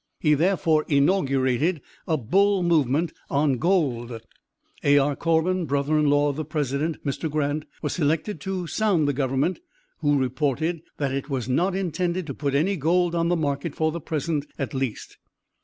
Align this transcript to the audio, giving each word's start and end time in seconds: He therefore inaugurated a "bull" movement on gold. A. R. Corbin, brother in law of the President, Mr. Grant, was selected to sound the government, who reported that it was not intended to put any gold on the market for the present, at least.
He 0.19 0.33
therefore 0.33 0.83
inaugurated 0.87 1.79
a 2.07 2.17
"bull" 2.17 2.63
movement 2.63 3.13
on 3.29 3.59
gold. 3.59 4.19
A. 4.83 4.97
R. 4.97 5.15
Corbin, 5.15 5.65
brother 5.67 5.99
in 5.99 6.09
law 6.09 6.29
of 6.29 6.37
the 6.37 6.43
President, 6.43 7.05
Mr. 7.05 7.29
Grant, 7.29 7.65
was 7.83 7.93
selected 7.93 8.41
to 8.41 8.65
sound 8.65 9.07
the 9.07 9.13
government, 9.13 9.59
who 9.99 10.17
reported 10.17 10.81
that 10.97 11.11
it 11.13 11.29
was 11.29 11.47
not 11.47 11.75
intended 11.75 12.25
to 12.25 12.33
put 12.33 12.55
any 12.55 12.77
gold 12.77 13.13
on 13.13 13.27
the 13.29 13.35
market 13.37 13.75
for 13.75 13.91
the 13.91 14.01
present, 14.01 14.47
at 14.57 14.73
least. 14.73 15.19